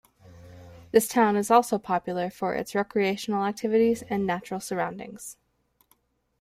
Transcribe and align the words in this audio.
This 0.91 1.07
town 1.07 1.35
is 1.35 1.51
also 1.51 1.77
popular 1.77 2.31
for 2.31 2.55
its 2.55 2.73
recreational 2.73 3.45
activities 3.45 4.01
and 4.01 4.25
natural 4.25 4.59
surroundings. 4.59 5.37